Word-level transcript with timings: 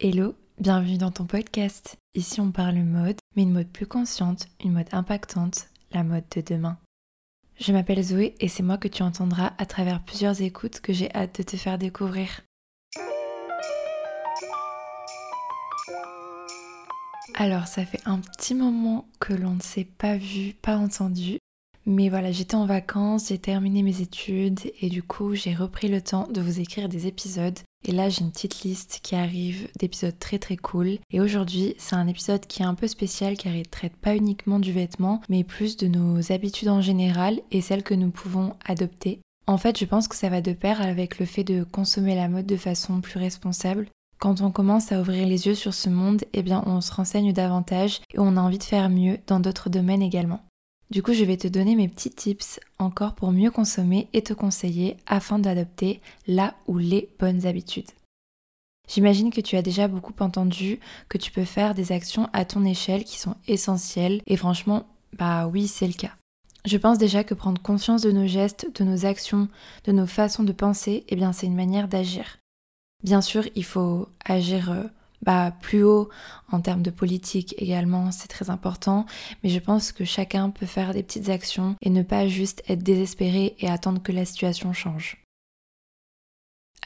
Hello, 0.00 0.34
bienvenue 0.58 0.98
dans 0.98 1.12
ton 1.12 1.24
podcast. 1.24 1.98
Ici 2.14 2.40
on 2.40 2.50
parle 2.50 2.78
mode, 2.78 3.18
mais 3.36 3.44
une 3.44 3.52
mode 3.52 3.68
plus 3.68 3.86
consciente, 3.86 4.48
une 4.62 4.72
mode 4.72 4.88
impactante, 4.90 5.68
la 5.92 6.02
mode 6.02 6.24
de 6.34 6.40
demain. 6.40 6.78
Je 7.60 7.72
m'appelle 7.72 8.02
Zoé 8.02 8.34
et 8.40 8.48
c'est 8.48 8.64
moi 8.64 8.76
que 8.76 8.88
tu 8.88 9.04
entendras 9.04 9.52
à 9.56 9.66
travers 9.66 10.02
plusieurs 10.02 10.42
écoutes 10.42 10.80
que 10.80 10.92
j'ai 10.92 11.14
hâte 11.14 11.38
de 11.38 11.44
te 11.44 11.56
faire 11.56 11.78
découvrir. 11.78 12.40
Alors 17.36 17.68
ça 17.68 17.86
fait 17.86 18.02
un 18.04 18.18
petit 18.18 18.56
moment 18.56 19.06
que 19.20 19.32
l'on 19.32 19.54
ne 19.54 19.62
s'est 19.62 19.84
pas 19.84 20.16
vu, 20.16 20.54
pas 20.54 20.76
entendu, 20.76 21.38
mais 21.86 22.08
voilà, 22.08 22.32
j'étais 22.32 22.54
en 22.54 22.64
vacances, 22.64 23.28
j'ai 23.28 23.38
terminé 23.38 23.82
mes 23.82 24.00
études 24.00 24.60
et 24.80 24.88
du 24.88 25.02
coup 25.02 25.34
j'ai 25.34 25.54
repris 25.54 25.88
le 25.88 26.00
temps 26.00 26.26
de 26.30 26.40
vous 26.40 26.60
écrire 26.60 26.88
des 26.88 27.06
épisodes. 27.06 27.58
Et 27.86 27.92
là 27.92 28.08
j'ai 28.08 28.22
une 28.22 28.32
petite 28.32 28.62
liste 28.62 29.00
qui 29.02 29.14
arrive 29.14 29.68
d'épisodes 29.78 30.18
très 30.18 30.38
très 30.38 30.56
cool. 30.56 30.98
Et 31.10 31.20
aujourd'hui 31.20 31.74
c'est 31.76 31.96
un 31.96 32.06
épisode 32.06 32.46
qui 32.46 32.62
est 32.62 32.66
un 32.66 32.74
peu 32.74 32.86
spécial 32.86 33.36
car 33.36 33.54
il 33.54 33.68
traite 33.68 33.96
pas 33.96 34.16
uniquement 34.16 34.58
du 34.58 34.72
vêtement, 34.72 35.20
mais 35.28 35.44
plus 35.44 35.76
de 35.76 35.86
nos 35.86 36.32
habitudes 36.32 36.70
en 36.70 36.80
général 36.80 37.40
et 37.50 37.60
celles 37.60 37.82
que 37.82 37.94
nous 37.94 38.10
pouvons 38.10 38.54
adopter. 38.64 39.20
En 39.46 39.58
fait 39.58 39.78
je 39.78 39.84
pense 39.84 40.08
que 40.08 40.16
ça 40.16 40.30
va 40.30 40.40
de 40.40 40.54
pair 40.54 40.80
avec 40.80 41.18
le 41.18 41.26
fait 41.26 41.44
de 41.44 41.64
consommer 41.64 42.14
la 42.14 42.28
mode 42.28 42.46
de 42.46 42.56
façon 42.56 43.02
plus 43.02 43.18
responsable. 43.18 43.88
Quand 44.18 44.40
on 44.40 44.50
commence 44.50 44.90
à 44.90 45.00
ouvrir 45.02 45.26
les 45.26 45.48
yeux 45.48 45.54
sur 45.54 45.74
ce 45.74 45.90
monde, 45.90 46.24
eh 46.32 46.42
bien 46.42 46.62
on 46.64 46.80
se 46.80 46.92
renseigne 46.92 47.34
davantage 47.34 48.00
et 48.14 48.18
on 48.18 48.38
a 48.38 48.40
envie 48.40 48.56
de 48.56 48.64
faire 48.64 48.88
mieux 48.88 49.18
dans 49.26 49.40
d'autres 49.40 49.68
domaines 49.68 50.00
également. 50.00 50.40
Du 50.90 51.02
coup, 51.02 51.12
je 51.12 51.24
vais 51.24 51.36
te 51.36 51.48
donner 51.48 51.74
mes 51.74 51.88
petits 51.88 52.10
tips 52.10 52.60
encore 52.78 53.14
pour 53.14 53.32
mieux 53.32 53.50
consommer 53.50 54.08
et 54.12 54.22
te 54.22 54.32
conseiller 54.32 54.96
afin 55.06 55.38
d'adopter 55.38 56.00
la 56.26 56.54
ou 56.66 56.78
les 56.78 57.08
bonnes 57.18 57.46
habitudes. 57.46 57.90
J'imagine 58.88 59.32
que 59.32 59.40
tu 59.40 59.56
as 59.56 59.62
déjà 59.62 59.88
beaucoup 59.88 60.14
entendu 60.20 60.78
que 61.08 61.18
tu 61.18 61.30
peux 61.30 61.46
faire 61.46 61.74
des 61.74 61.90
actions 61.90 62.28
à 62.32 62.44
ton 62.44 62.64
échelle 62.64 63.04
qui 63.04 63.18
sont 63.18 63.36
essentielles 63.48 64.20
et 64.26 64.36
franchement, 64.36 64.86
bah 65.14 65.46
oui, 65.46 65.68
c'est 65.68 65.86
le 65.86 65.94
cas. 65.94 66.12
Je 66.66 66.76
pense 66.76 66.98
déjà 66.98 67.24
que 67.24 67.34
prendre 67.34 67.60
conscience 67.60 68.02
de 68.02 68.12
nos 68.12 68.26
gestes, 68.26 68.70
de 68.74 68.84
nos 68.84 69.06
actions, 69.06 69.48
de 69.84 69.92
nos 69.92 70.06
façons 70.06 70.44
de 70.44 70.52
penser, 70.52 71.04
eh 71.08 71.16
bien 71.16 71.32
c'est 71.32 71.46
une 71.46 71.56
manière 71.56 71.88
d'agir. 71.88 72.38
Bien 73.02 73.20
sûr, 73.20 73.44
il 73.54 73.64
faut 73.64 74.08
agir 74.24 74.70
euh, 74.70 74.84
bah, 75.24 75.52
plus 75.60 75.82
haut 75.82 76.08
en 76.52 76.60
termes 76.60 76.82
de 76.82 76.90
politique 76.90 77.54
également, 77.58 78.10
c'est 78.10 78.28
très 78.28 78.50
important. 78.50 79.06
Mais 79.42 79.50
je 79.50 79.58
pense 79.58 79.92
que 79.92 80.04
chacun 80.04 80.50
peut 80.50 80.66
faire 80.66 80.92
des 80.92 81.02
petites 81.02 81.28
actions 81.28 81.76
et 81.82 81.90
ne 81.90 82.02
pas 82.02 82.28
juste 82.28 82.62
être 82.68 82.82
désespéré 82.82 83.56
et 83.58 83.68
attendre 83.68 84.02
que 84.02 84.12
la 84.12 84.24
situation 84.24 84.72
change. 84.72 85.18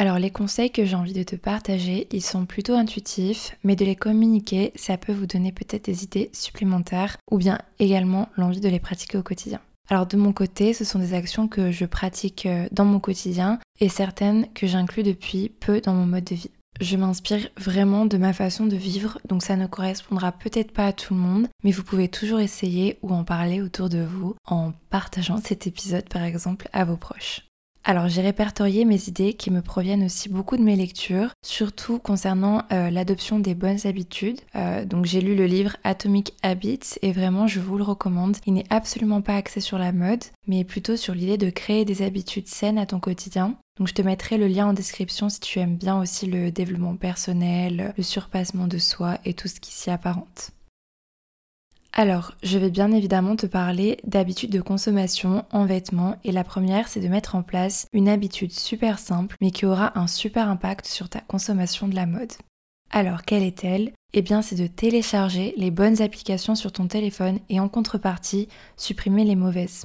Alors 0.00 0.20
les 0.20 0.30
conseils 0.30 0.70
que 0.70 0.84
j'ai 0.84 0.94
envie 0.94 1.12
de 1.12 1.24
te 1.24 1.34
partager, 1.34 2.06
ils 2.12 2.22
sont 2.22 2.46
plutôt 2.46 2.74
intuitifs, 2.74 3.56
mais 3.64 3.74
de 3.74 3.84
les 3.84 3.96
communiquer, 3.96 4.72
ça 4.76 4.96
peut 4.96 5.12
vous 5.12 5.26
donner 5.26 5.50
peut-être 5.50 5.86
des 5.86 6.04
idées 6.04 6.30
supplémentaires 6.32 7.16
ou 7.32 7.38
bien 7.38 7.58
également 7.80 8.28
l'envie 8.36 8.60
de 8.60 8.68
les 8.68 8.78
pratiquer 8.78 9.18
au 9.18 9.24
quotidien. 9.24 9.60
Alors 9.90 10.06
de 10.06 10.16
mon 10.16 10.32
côté, 10.32 10.72
ce 10.72 10.84
sont 10.84 11.00
des 11.00 11.14
actions 11.14 11.48
que 11.48 11.72
je 11.72 11.84
pratique 11.84 12.46
euh, 12.46 12.68
dans 12.70 12.84
mon 12.84 13.00
quotidien 13.00 13.58
et 13.80 13.88
certaines 13.88 14.46
que 14.52 14.68
j'inclus 14.68 15.02
depuis 15.02 15.48
peu 15.48 15.80
dans 15.80 15.94
mon 15.94 16.06
mode 16.06 16.24
de 16.24 16.36
vie 16.36 16.50
je 16.80 16.96
m'inspire 16.96 17.48
vraiment 17.56 18.06
de 18.06 18.18
ma 18.18 18.32
façon 18.32 18.66
de 18.66 18.76
vivre, 18.76 19.18
donc 19.28 19.42
ça 19.42 19.56
ne 19.56 19.66
correspondra 19.66 20.32
peut-être 20.32 20.72
pas 20.72 20.86
à 20.86 20.92
tout 20.92 21.14
le 21.14 21.20
monde, 21.20 21.48
mais 21.64 21.72
vous 21.72 21.82
pouvez 21.82 22.08
toujours 22.08 22.40
essayer 22.40 22.98
ou 23.02 23.12
en 23.12 23.24
parler 23.24 23.62
autour 23.62 23.88
de 23.88 24.02
vous 24.02 24.36
en 24.46 24.72
partageant 24.90 25.38
cet 25.38 25.66
épisode 25.66 26.08
par 26.08 26.22
exemple 26.22 26.68
à 26.72 26.84
vos 26.84 26.96
proches. 26.96 27.42
Alors 27.84 28.08
j'ai 28.08 28.20
répertorié 28.20 28.84
mes 28.84 29.08
idées 29.08 29.32
qui 29.32 29.50
me 29.50 29.62
proviennent 29.62 30.04
aussi 30.04 30.28
beaucoup 30.28 30.58
de 30.58 30.62
mes 30.62 30.76
lectures, 30.76 31.30
surtout 31.42 31.98
concernant 31.98 32.62
euh, 32.70 32.90
l'adoption 32.90 33.38
des 33.38 33.54
bonnes 33.54 33.86
habitudes. 33.86 34.40
Euh, 34.56 34.84
donc 34.84 35.06
j'ai 35.06 35.22
lu 35.22 35.34
le 35.34 35.46
livre 35.46 35.76
Atomic 35.84 36.34
Habits 36.42 36.98
et 37.00 37.12
vraiment 37.12 37.46
je 37.46 37.60
vous 37.60 37.78
le 37.78 37.84
recommande. 37.84 38.36
Il 38.44 38.52
n'est 38.52 38.66
absolument 38.68 39.22
pas 39.22 39.36
axé 39.36 39.60
sur 39.60 39.78
la 39.78 39.92
mode, 39.92 40.22
mais 40.46 40.64
plutôt 40.64 40.96
sur 40.96 41.14
l'idée 41.14 41.38
de 41.38 41.48
créer 41.48 41.86
des 41.86 42.02
habitudes 42.02 42.48
saines 42.48 42.76
à 42.76 42.84
ton 42.84 43.00
quotidien. 43.00 43.56
Donc 43.78 43.88
je 43.88 43.94
te 43.94 44.02
mettrai 44.02 44.38
le 44.38 44.48
lien 44.48 44.66
en 44.66 44.72
description 44.72 45.28
si 45.28 45.40
tu 45.40 45.60
aimes 45.60 45.76
bien 45.76 46.00
aussi 46.00 46.26
le 46.26 46.50
développement 46.50 46.96
personnel, 46.96 47.94
le 47.96 48.02
surpassement 48.02 48.66
de 48.66 48.78
soi 48.78 49.18
et 49.24 49.34
tout 49.34 49.48
ce 49.48 49.60
qui 49.60 49.72
s'y 49.72 49.90
apparente. 49.90 50.50
Alors, 51.92 52.34
je 52.42 52.58
vais 52.58 52.70
bien 52.70 52.92
évidemment 52.92 53.34
te 53.34 53.46
parler 53.46 53.98
d'habitudes 54.04 54.52
de 54.52 54.60
consommation 54.60 55.44
en 55.50 55.64
vêtements 55.64 56.16
et 56.22 56.32
la 56.32 56.44
première 56.44 56.86
c'est 56.86 57.00
de 57.00 57.08
mettre 57.08 57.34
en 57.34 57.42
place 57.42 57.86
une 57.92 58.08
habitude 58.08 58.52
super 58.52 58.98
simple 58.98 59.36
mais 59.40 59.50
qui 59.50 59.66
aura 59.66 59.98
un 59.98 60.06
super 60.06 60.48
impact 60.48 60.86
sur 60.86 61.08
ta 61.08 61.20
consommation 61.20 61.88
de 61.88 61.94
la 61.94 62.06
mode. 62.06 62.32
Alors, 62.90 63.22
quelle 63.22 63.42
est-elle? 63.42 63.92
Eh 64.14 64.22
bien, 64.22 64.40
c'est 64.40 64.56
de 64.56 64.66
télécharger 64.66 65.52
les 65.56 65.70
bonnes 65.70 66.00
applications 66.00 66.54
sur 66.54 66.72
ton 66.72 66.86
téléphone 66.86 67.38
et 67.50 67.60
en 67.60 67.68
contrepartie, 67.68 68.48
supprimer 68.76 69.24
les 69.24 69.36
mauvaises. 69.36 69.84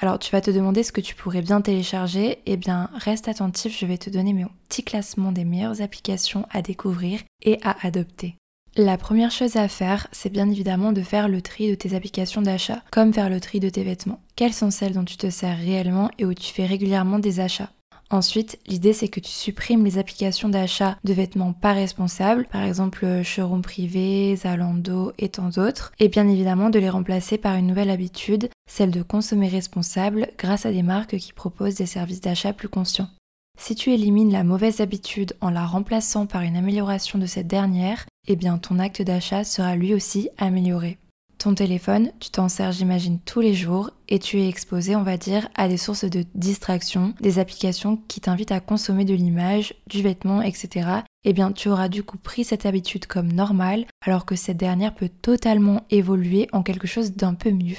Alors, 0.00 0.18
tu 0.18 0.30
vas 0.30 0.40
te 0.40 0.50
demander 0.50 0.84
ce 0.84 0.92
que 0.92 1.00
tu 1.00 1.14
pourrais 1.14 1.42
bien 1.42 1.60
télécharger. 1.60 2.38
Eh 2.46 2.56
bien, 2.56 2.88
reste 2.94 3.26
attentif, 3.26 3.76
je 3.78 3.84
vais 3.84 3.98
te 3.98 4.10
donner 4.10 4.32
mon 4.32 4.48
petit 4.68 4.84
classement 4.84 5.32
des 5.32 5.44
meilleures 5.44 5.82
applications 5.82 6.46
à 6.50 6.62
découvrir 6.62 7.20
et 7.42 7.58
à 7.64 7.76
adopter. 7.84 8.36
La 8.76 8.96
première 8.96 9.32
chose 9.32 9.56
à 9.56 9.66
faire, 9.66 10.06
c'est 10.12 10.30
bien 10.30 10.48
évidemment 10.48 10.92
de 10.92 11.02
faire 11.02 11.28
le 11.28 11.42
tri 11.42 11.68
de 11.68 11.74
tes 11.74 11.96
applications 11.96 12.42
d'achat, 12.42 12.82
comme 12.92 13.12
faire 13.12 13.28
le 13.28 13.40
tri 13.40 13.58
de 13.58 13.68
tes 13.68 13.82
vêtements. 13.82 14.20
Quelles 14.36 14.52
sont 14.52 14.70
celles 14.70 14.92
dont 14.92 15.04
tu 15.04 15.16
te 15.16 15.30
sers 15.30 15.58
réellement 15.58 16.10
et 16.18 16.24
où 16.24 16.32
tu 16.32 16.52
fais 16.52 16.66
régulièrement 16.66 17.18
des 17.18 17.40
achats? 17.40 17.70
Ensuite, 18.10 18.58
l'idée 18.66 18.94
c'est 18.94 19.08
que 19.08 19.20
tu 19.20 19.30
supprimes 19.30 19.84
les 19.84 19.98
applications 19.98 20.48
d'achat 20.48 20.96
de 21.04 21.12
vêtements 21.12 21.52
pas 21.52 21.74
responsables, 21.74 22.46
par 22.50 22.62
exemple 22.62 23.22
Showroom 23.22 23.60
Privé, 23.60 24.34
Zalando 24.34 25.12
et 25.18 25.28
tant 25.28 25.50
d'autres, 25.50 25.92
et 25.98 26.08
bien 26.08 26.26
évidemment 26.26 26.70
de 26.70 26.78
les 26.78 26.88
remplacer 26.88 27.36
par 27.36 27.56
une 27.56 27.66
nouvelle 27.66 27.90
habitude, 27.90 28.48
celle 28.66 28.90
de 28.90 29.02
consommer 29.02 29.48
responsable 29.48 30.28
grâce 30.38 30.64
à 30.64 30.72
des 30.72 30.82
marques 30.82 31.18
qui 31.18 31.34
proposent 31.34 31.74
des 31.74 31.86
services 31.86 32.22
d'achat 32.22 32.54
plus 32.54 32.68
conscients. 32.68 33.10
Si 33.60 33.74
tu 33.74 33.92
élimines 33.92 34.32
la 34.32 34.44
mauvaise 34.44 34.80
habitude 34.80 35.34
en 35.40 35.50
la 35.50 35.66
remplaçant 35.66 36.26
par 36.26 36.42
une 36.42 36.56
amélioration 36.56 37.18
de 37.18 37.26
cette 37.26 37.48
dernière, 37.48 38.06
eh 38.26 38.36
bien 38.36 38.56
ton 38.56 38.78
acte 38.78 39.02
d'achat 39.02 39.44
sera 39.44 39.74
lui 39.74 39.92
aussi 39.94 40.30
amélioré. 40.38 40.96
Ton 41.38 41.54
téléphone, 41.54 42.10
tu 42.18 42.30
t'en 42.30 42.48
sers 42.48 42.72
j'imagine 42.72 43.20
tous 43.20 43.40
les 43.40 43.54
jours 43.54 43.90
et 44.08 44.18
tu 44.18 44.40
es 44.40 44.48
exposé, 44.48 44.96
on 44.96 45.04
va 45.04 45.16
dire, 45.16 45.48
à 45.54 45.68
des 45.68 45.76
sources 45.76 46.04
de 46.04 46.24
distraction, 46.34 47.14
des 47.20 47.38
applications 47.38 47.96
qui 48.08 48.20
t'invitent 48.20 48.50
à 48.50 48.58
consommer 48.58 49.04
de 49.04 49.14
l'image, 49.14 49.74
du 49.86 50.02
vêtement, 50.02 50.42
etc. 50.42 50.88
Eh 51.22 51.32
bien 51.32 51.52
tu 51.52 51.68
auras 51.68 51.88
du 51.88 52.02
coup 52.02 52.18
pris 52.18 52.42
cette 52.42 52.66
habitude 52.66 53.06
comme 53.06 53.30
normale 53.30 53.86
alors 54.04 54.26
que 54.26 54.34
cette 54.34 54.56
dernière 54.56 54.96
peut 54.96 55.08
totalement 55.08 55.84
évoluer 55.90 56.48
en 56.50 56.64
quelque 56.64 56.88
chose 56.88 57.12
d'un 57.12 57.34
peu 57.34 57.52
mieux. 57.52 57.76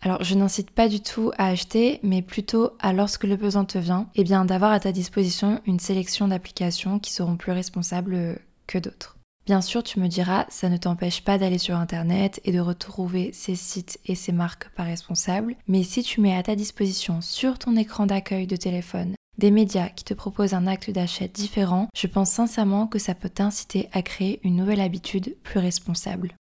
Alors 0.00 0.24
je 0.24 0.34
n'incite 0.34 0.70
pas 0.70 0.88
du 0.88 1.00
tout 1.00 1.32
à 1.36 1.48
acheter, 1.48 2.00
mais 2.02 2.22
plutôt 2.22 2.70
à 2.80 2.94
lorsque 2.94 3.24
le 3.24 3.36
besoin 3.36 3.66
te 3.66 3.76
vient, 3.76 4.08
eh 4.14 4.24
bien 4.24 4.46
d'avoir 4.46 4.72
à 4.72 4.80
ta 4.80 4.92
disposition 4.92 5.60
une 5.66 5.80
sélection 5.80 6.28
d'applications 6.28 7.00
qui 7.00 7.12
seront 7.12 7.36
plus 7.36 7.52
responsables 7.52 8.38
que 8.66 8.78
d'autres. 8.78 9.15
Bien 9.46 9.60
sûr, 9.60 9.84
tu 9.84 10.00
me 10.00 10.08
diras, 10.08 10.44
ça 10.48 10.68
ne 10.68 10.76
t'empêche 10.76 11.22
pas 11.22 11.38
d'aller 11.38 11.58
sur 11.58 11.76
Internet 11.76 12.40
et 12.44 12.50
de 12.50 12.58
retrouver 12.58 13.30
ces 13.32 13.54
sites 13.54 14.00
et 14.04 14.16
ces 14.16 14.32
marques 14.32 14.68
pas 14.70 14.82
responsables, 14.82 15.54
mais 15.68 15.84
si 15.84 16.02
tu 16.02 16.20
mets 16.20 16.36
à 16.36 16.42
ta 16.42 16.56
disposition 16.56 17.20
sur 17.20 17.56
ton 17.56 17.76
écran 17.76 18.06
d'accueil 18.06 18.48
de 18.48 18.56
téléphone 18.56 19.14
des 19.38 19.50
médias 19.50 19.88
qui 19.90 20.02
te 20.02 20.14
proposent 20.14 20.54
un 20.54 20.66
acte 20.66 20.90
d'achat 20.90 21.28
différent, 21.28 21.88
je 21.94 22.06
pense 22.06 22.30
sincèrement 22.30 22.86
que 22.86 22.98
ça 22.98 23.14
peut 23.14 23.28
t'inciter 23.28 23.88
à 23.92 24.02
créer 24.02 24.40
une 24.42 24.56
nouvelle 24.56 24.80
habitude 24.80 25.36
plus 25.42 25.60
responsable. 25.60 26.34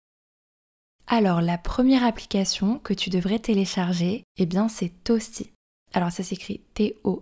Alors 1.06 1.42
la 1.42 1.58
première 1.58 2.04
application 2.04 2.78
que 2.78 2.94
tu 2.94 3.10
devrais 3.10 3.40
télécharger, 3.40 4.24
eh 4.38 4.46
bien 4.46 4.68
c'est 4.68 4.92
Toasty. 5.02 5.53
Alors 5.94 6.10
ça 6.10 6.24
s'écrit 6.24 6.60
T-O-A-S-T-Y 6.74 7.20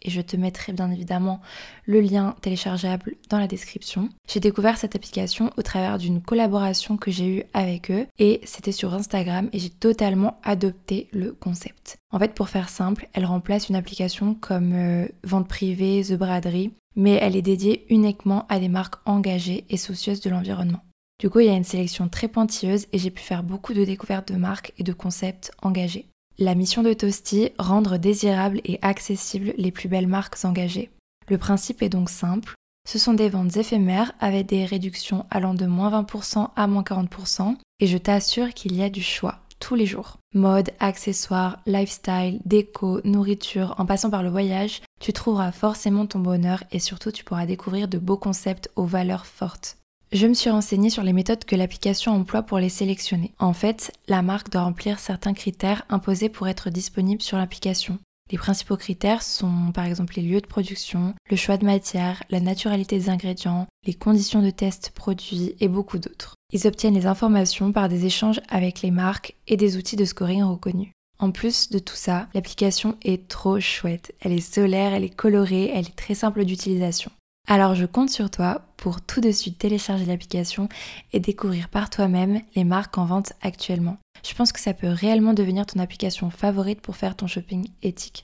et 0.00 0.10
je 0.10 0.20
te 0.20 0.36
mettrai 0.36 0.72
bien 0.72 0.92
évidemment 0.92 1.40
le 1.84 2.00
lien 2.00 2.36
téléchargeable 2.40 3.16
dans 3.28 3.40
la 3.40 3.48
description. 3.48 4.08
J'ai 4.28 4.38
découvert 4.38 4.78
cette 4.78 4.94
application 4.94 5.50
au 5.56 5.62
travers 5.62 5.98
d'une 5.98 6.22
collaboration 6.22 6.96
que 6.96 7.10
j'ai 7.10 7.38
eue 7.38 7.42
avec 7.52 7.90
eux 7.90 8.06
et 8.20 8.40
c'était 8.44 8.70
sur 8.70 8.94
Instagram 8.94 9.50
et 9.52 9.58
j'ai 9.58 9.70
totalement 9.70 10.38
adopté 10.44 11.08
le 11.10 11.32
concept. 11.32 11.98
En 12.12 12.20
fait 12.20 12.32
pour 12.32 12.48
faire 12.48 12.68
simple, 12.68 13.08
elle 13.12 13.26
remplace 13.26 13.68
une 13.68 13.76
application 13.76 14.34
comme 14.34 14.72
euh, 14.72 15.08
Vente 15.24 15.48
privée, 15.48 16.04
The 16.04 16.12
Braderie, 16.12 16.70
mais 16.94 17.18
elle 17.20 17.34
est 17.34 17.42
dédiée 17.42 17.86
uniquement 17.90 18.46
à 18.48 18.60
des 18.60 18.68
marques 18.68 19.00
engagées 19.04 19.64
et 19.68 19.76
soucieuses 19.76 20.20
de 20.20 20.30
l'environnement. 20.30 20.84
Du 21.18 21.28
coup, 21.28 21.40
il 21.40 21.46
y 21.46 21.50
a 21.50 21.56
une 21.56 21.64
sélection 21.64 22.08
très 22.08 22.28
pointilleuse 22.28 22.86
et 22.92 22.98
j'ai 22.98 23.10
pu 23.10 23.22
faire 23.22 23.42
beaucoup 23.42 23.74
de 23.74 23.84
découvertes 23.84 24.32
de 24.32 24.38
marques 24.38 24.72
et 24.78 24.84
de 24.84 24.92
concepts 24.92 25.50
engagés. 25.60 26.06
La 26.42 26.54
mission 26.54 26.82
de 26.82 26.94
Toasty, 26.94 27.50
rendre 27.58 27.98
désirables 27.98 28.62
et 28.64 28.78
accessibles 28.80 29.52
les 29.58 29.70
plus 29.70 29.90
belles 29.90 30.06
marques 30.06 30.42
engagées. 30.42 30.88
Le 31.28 31.36
principe 31.36 31.82
est 31.82 31.90
donc 31.90 32.08
simple. 32.08 32.54
Ce 32.88 32.98
sont 32.98 33.12
des 33.12 33.28
ventes 33.28 33.58
éphémères 33.58 34.12
avec 34.20 34.46
des 34.46 34.64
réductions 34.64 35.26
allant 35.30 35.52
de 35.52 35.66
moins 35.66 35.90
20% 36.00 36.48
à 36.56 36.66
moins 36.66 36.82
40% 36.82 37.56
et 37.80 37.86
je 37.86 37.98
t'assure 37.98 38.54
qu'il 38.54 38.74
y 38.74 38.82
a 38.82 38.88
du 38.88 39.02
choix. 39.02 39.40
tous 39.58 39.74
les 39.74 39.84
jours. 39.84 40.16
Mode, 40.34 40.70
accessoires, 40.80 41.58
lifestyle, 41.66 42.40
déco, 42.46 43.02
nourriture, 43.04 43.74
en 43.76 43.84
passant 43.84 44.08
par 44.08 44.22
le 44.22 44.30
voyage, 44.30 44.80
tu 44.98 45.12
trouveras 45.12 45.52
forcément 45.52 46.06
ton 46.06 46.20
bonheur 46.20 46.64
et 46.72 46.78
surtout 46.78 47.10
tu 47.10 47.22
pourras 47.22 47.44
découvrir 47.44 47.86
de 47.86 47.98
beaux 47.98 48.16
concepts 48.16 48.70
aux 48.76 48.86
valeurs 48.86 49.26
fortes. 49.26 49.76
Je 50.12 50.26
me 50.26 50.34
suis 50.34 50.50
renseignée 50.50 50.90
sur 50.90 51.04
les 51.04 51.12
méthodes 51.12 51.44
que 51.44 51.54
l'application 51.54 52.12
emploie 52.12 52.42
pour 52.42 52.58
les 52.58 52.68
sélectionner. 52.68 53.32
En 53.38 53.52
fait, 53.52 53.92
la 54.08 54.22
marque 54.22 54.50
doit 54.50 54.64
remplir 54.64 54.98
certains 54.98 55.34
critères 55.34 55.84
imposés 55.88 56.28
pour 56.28 56.48
être 56.48 56.68
disponible 56.68 57.22
sur 57.22 57.38
l'application. 57.38 58.00
Les 58.32 58.38
principaux 58.38 58.76
critères 58.76 59.22
sont 59.22 59.70
par 59.72 59.84
exemple 59.84 60.14
les 60.16 60.22
lieux 60.22 60.40
de 60.40 60.48
production, 60.48 61.14
le 61.30 61.36
choix 61.36 61.58
de 61.58 61.64
matière, 61.64 62.24
la 62.28 62.40
naturalité 62.40 62.98
des 62.98 63.08
ingrédients, 63.08 63.68
les 63.86 63.94
conditions 63.94 64.42
de 64.42 64.50
test 64.50 64.90
produits 64.96 65.54
et 65.60 65.68
beaucoup 65.68 65.98
d'autres. 65.98 66.34
Ils 66.52 66.66
obtiennent 66.66 66.94
les 66.94 67.06
informations 67.06 67.70
par 67.70 67.88
des 67.88 68.04
échanges 68.04 68.40
avec 68.48 68.82
les 68.82 68.90
marques 68.90 69.36
et 69.46 69.56
des 69.56 69.76
outils 69.76 69.96
de 69.96 70.04
scoring 70.04 70.42
reconnus. 70.42 70.90
En 71.20 71.30
plus 71.30 71.70
de 71.70 71.78
tout 71.78 71.94
ça, 71.94 72.26
l'application 72.34 72.96
est 73.02 73.28
trop 73.28 73.60
chouette. 73.60 74.12
Elle 74.20 74.32
est 74.32 74.40
solaire, 74.40 74.92
elle 74.92 75.04
est 75.04 75.14
colorée, 75.14 75.70
elle 75.72 75.86
est 75.86 75.96
très 75.96 76.14
simple 76.14 76.44
d'utilisation. 76.44 77.12
Alors 77.50 77.74
je 77.74 77.84
compte 77.84 78.10
sur 78.10 78.30
toi 78.30 78.62
pour 78.76 79.00
tout 79.00 79.20
de 79.20 79.32
suite 79.32 79.58
télécharger 79.58 80.04
l'application 80.04 80.68
et 81.12 81.18
découvrir 81.18 81.68
par 81.68 81.90
toi-même 81.90 82.42
les 82.54 82.62
marques 82.62 82.96
en 82.96 83.06
vente 83.06 83.32
actuellement. 83.42 83.96
Je 84.24 84.34
pense 84.34 84.52
que 84.52 84.60
ça 84.60 84.72
peut 84.72 84.86
réellement 84.86 85.34
devenir 85.34 85.66
ton 85.66 85.80
application 85.80 86.30
favorite 86.30 86.80
pour 86.80 86.94
faire 86.94 87.16
ton 87.16 87.26
shopping 87.26 87.66
éthique. 87.82 88.22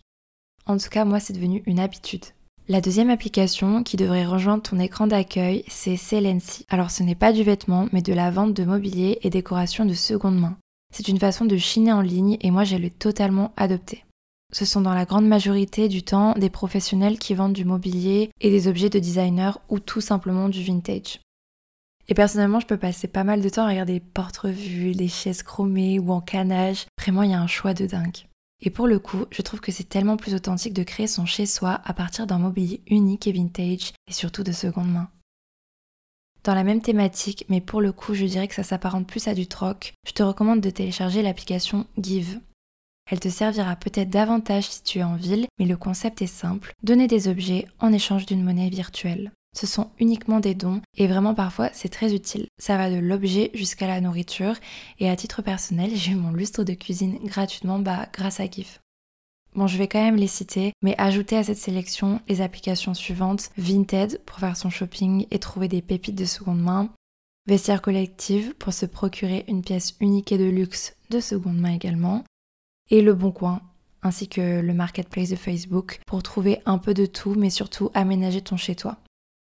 En 0.64 0.76
tout 0.76 0.88
cas, 0.88 1.05
moi, 1.05 1.19
c'est 1.19 1.32
devenu 1.32 1.64
une 1.67 1.81
habitude. 1.81 2.25
La 2.69 2.81
deuxième 2.81 3.11
application 3.11 3.82
qui 3.82 3.96
devrait 3.96 4.26
rejoindre 4.26 4.62
ton 4.62 4.78
écran 4.78 5.08
d'accueil, 5.08 5.64
c'est 5.67 5.96
Celency. 5.96 6.64
Alors 6.69 6.93
ce 6.93 7.02
n'est 7.02 7.17
pas 7.17 7.32
du 7.32 7.43
vêtement, 7.43 7.88
mais 7.93 8.02
de 8.02 8.12
la 8.12 8.31
vente 8.31 8.55
de 8.55 8.64
mobilier 8.64 9.19
et 9.22 9.31
décoration 9.31 9.84
de 9.84 9.94
seconde 9.94 10.38
main. 10.38 10.56
C'est 10.94 11.08
une 11.08 11.19
façon 11.19 11.46
de 11.46 11.56
chiner 11.56 11.93
en 11.93 12.00
ligne 12.00 12.37
et 12.43 12.52
moi 12.52 12.62
je 12.62 12.76
l'ai 12.76 12.90
totalement 12.90 13.52
adopté. 13.56 14.06
Ce 14.52 14.64
sont 14.64 14.81
dans 14.81 14.94
la 14.94 15.04
grande 15.04 15.26
majorité 15.26 15.88
du 15.88 16.02
temps 16.02 16.32
des 16.34 16.50
professionnels 16.50 17.19
qui 17.19 17.34
vendent 17.34 17.52
du 17.52 17.64
mobilier 17.64 18.31
et 18.40 18.50
des 18.50 18.69
objets 18.69 18.90
de 18.90 18.98
designer 18.98 19.60
ou 19.69 19.81
tout 19.81 20.00
simplement 20.00 20.48
du 20.48 20.62
vintage. 20.62 21.20
Et 22.08 22.14
personnellement, 22.14 22.60
je 22.60 22.66
peux 22.66 22.76
passer 22.76 23.08
pas 23.08 23.25
mal 23.25 23.40
de 23.40 23.48
temps 23.48 23.64
à 23.64 23.70
regarder 23.70 23.94
des 23.94 24.00
porte-revues, 24.00 24.94
des 24.94 25.08
chaises 25.08 25.43
chromées 25.43 25.98
ou 25.98 26.12
en 26.12 26.20
canage. 26.20 26.87
Vraiment, 27.00 27.22
il 27.22 27.32
y 27.32 27.34
a 27.34 27.40
un 27.40 27.48
choix 27.48 27.75
de 27.75 27.87
dingue. 27.87 28.26
Et 28.60 28.70
pour 28.70 28.87
le 28.87 28.98
coup, 28.98 29.26
je 29.31 29.43
trouve 29.43 29.60
que 29.60 29.72
c'est 29.72 29.88
tellement 29.88 30.16
plus 30.16 30.34
authentique 30.34 30.72
de 30.72 30.84
créer 30.84 31.08
son 31.08 31.26
chez-soi 31.26 31.81
à 31.84 31.93
partir 31.93 32.26
d'un 32.26 32.38
mobilier 32.38 32.81
unique 32.87 33.26
et 33.26 33.32
vintage 33.32 33.93
et 34.08 34.12
surtout 34.12 34.44
de 34.44 34.52
seconde 34.52 34.90
main. 34.90 35.10
Dans 36.44 36.54
la 36.54 36.64
même 36.64 36.81
thématique, 36.81 37.44
mais 37.48 37.60
pour 37.60 37.81
le 37.81 37.90
coup, 37.90 38.14
je 38.14 38.25
dirais 38.25 38.46
que 38.46 38.54
ça 38.54 38.62
s'apparente 38.62 39.08
plus 39.08 39.26
à 39.26 39.34
du 39.34 39.48
troc, 39.48 39.94
je 40.06 40.12
te 40.12 40.22
recommande 40.22 40.60
de 40.60 40.70
télécharger 40.70 41.20
l'application 41.20 41.87
Give. 42.00 42.40
Elle 43.08 43.20
te 43.20 43.29
servira 43.29 43.76
peut-être 43.76 44.11
davantage 44.11 44.69
si 44.69 44.82
tu 44.82 44.99
es 44.99 45.05
en 45.05 45.17
ville, 45.17 45.47
mais 45.58 45.64
le 45.67 45.76
concept 45.76 46.23
est 46.23 46.26
simple, 46.26 46.73
donner 46.82 47.06
des 47.06 47.29
objets 47.29 47.67
en 47.79 47.93
échange 47.93 48.26
d'une 48.26 48.43
monnaie 48.43 48.69
virtuelle. 48.69 49.31
Ce 49.56 49.67
sont 49.67 49.91
uniquement 49.99 50.41
des 50.41 50.55
dons 50.55 50.82
et 50.97 51.06
vraiment 51.06 51.35
parfois 51.35 51.70
c'est 51.73 51.88
très 51.88 52.14
utile. 52.14 52.47
Ça 52.58 52.76
va 52.76 52.91
de 52.91 52.97
l'objet 52.97 53.50
jusqu'à 53.55 53.87
la 53.87 54.00
nourriture 54.00 54.55
et 54.99 55.08
à 55.08 55.17
titre 55.17 55.41
personnel 55.41 55.93
j'ai 55.94 56.14
mon 56.14 56.32
lustre 56.32 56.64
de 56.64 56.75
cuisine 56.75 57.19
gratuitement 57.25 57.79
bah, 57.79 58.06
grâce 58.12 58.41
à 58.41 58.50
GIF. 58.50 58.81
Bon, 59.55 59.67
je 59.67 59.79
vais 59.79 59.88
quand 59.88 60.03
même 60.03 60.17
les 60.17 60.26
citer, 60.26 60.73
mais 60.82 60.94
ajouter 60.99 61.38
à 61.38 61.44
cette 61.44 61.56
sélection 61.56 62.20
les 62.29 62.43
applications 62.43 62.93
suivantes 62.93 63.50
Vinted 63.56 64.20
pour 64.26 64.38
faire 64.38 64.56
son 64.56 64.69
shopping 64.69 65.26
et 65.31 65.38
trouver 65.38 65.69
des 65.69 65.81
pépites 65.81 66.14
de 66.14 66.26
seconde 66.26 66.61
main, 66.61 66.91
Vestiaire 67.47 67.81
collective 67.81 68.55
pour 68.56 68.73
se 68.73 68.87
procurer 68.87 69.44
une 69.47 69.62
pièce 69.62 69.94
unique 70.00 70.32
et 70.32 70.38
de 70.38 70.44
luxe 70.50 70.97
de 71.11 71.20
seconde 71.20 71.58
main 71.58 71.73
également, 71.73 72.25
et 72.91 73.03
Le 73.03 73.15
Bon 73.15 73.31
Coin, 73.31 73.61
ainsi 74.03 74.29
que 74.29 74.61
le 74.61 74.75
marketplace 74.75 75.31
de 75.31 75.37
Facebook 75.37 76.00
pour 76.06 76.23
trouver 76.23 76.61
un 76.67 76.79
peu 76.79 76.94
de 76.94 77.06
tout, 77.06 77.35
mais 77.35 77.50
surtout 77.50 77.91
aménager 77.94 78.41
ton 78.41 78.56
chez-toi. 78.56 78.97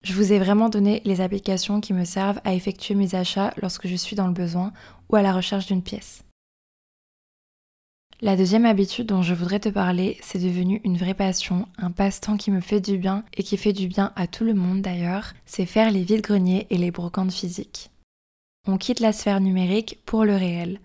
Je 0.05 0.13
vous 0.13 0.33
ai 0.33 0.39
vraiment 0.39 0.69
donné 0.69 1.03
les 1.05 1.21
applications 1.21 1.81
qui 1.81 1.93
me 1.93 2.05
servent 2.05 2.41
à 2.45 2.55
effectuer 2.55 2.95
mes 2.95 3.15
achats 3.15 3.53
lorsque 3.61 3.89
je 3.89 3.97
suis 3.97 4.17
dans 4.17 4.29
le 4.29 4.33
besoin 4.33 4.73
ou 5.09 5.17
à 5.17 5.23
la 5.23 5.33
recherche 5.33 5.67
d'une 5.67 5.83
pièce. 5.83 6.23
La 8.23 8.35
deuxième 8.35 8.65
habitude 8.65 9.07
dont 9.07 9.21
je 9.21 9.35
voudrais 9.35 9.61
te 9.61 9.69
parler, 9.69 10.17
c'est 10.23 10.39
devenu 10.39 10.81
une 10.85 10.97
vraie 10.97 11.13
passion, 11.13 11.69
un 11.77 11.91
passe-temps 11.91 12.39
qui 12.39 12.51
me 12.51 12.63
fait 12.63 12.81
du 12.81 12.97
bien 12.97 13.25
et 13.37 13.43
qui 13.43 13.59
fait 13.59 13.75
du 13.75 13.89
bien 13.89 14.13
à 14.17 14.27
tout 14.27 14.45
le 14.45 14.55
monde 14.55 14.81
d'ailleurs, 14.81 15.35
c'est 15.45 15.67
faire 15.67 15.91
les 15.91 16.03
vides-greniers 16.03 16.67
et 16.71 16.79
les 16.79 16.91
brocantes 16.91 17.33
physiques. 17.33 17.91
On 18.67 18.79
quitte 18.79 19.01
la 19.01 19.13
sphère 19.13 19.41
numérique 19.41 19.99
pour 20.07 20.25
le 20.25 20.35
réel. 20.35 20.81